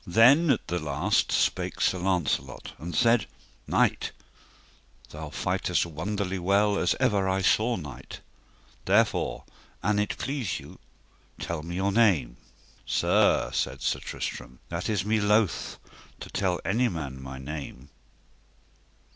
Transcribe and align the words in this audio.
Then 0.07 0.49
at 0.49 0.65
the 0.67 0.79
last 0.79 1.31
spake 1.31 1.79
Sir 1.79 1.99
Launcelot 1.99 2.71
and 2.79 2.95
said: 2.95 3.27
Knight, 3.67 4.11
thou 5.11 5.29
fightest 5.29 5.85
wonderly 5.85 6.39
well 6.39 6.79
as 6.79 6.95
ever 6.99 7.29
I 7.29 7.43
saw 7.43 7.75
knight, 7.75 8.19
therefore, 8.85 9.43
an 9.83 9.99
it 9.99 10.17
please 10.17 10.59
you, 10.59 10.79
tell 11.39 11.61
me 11.61 11.75
your 11.75 11.91
name. 11.91 12.37
Sir, 12.83 13.51
said 13.53 13.83
Sir 13.83 13.99
Tristram, 13.99 14.57
that 14.69 14.89
is 14.89 15.05
me 15.05 15.19
loath 15.21 15.77
to 16.19 16.29
tell 16.31 16.59
any 16.65 16.89
man 16.89 17.21
my 17.21 17.37
name. 17.37 17.89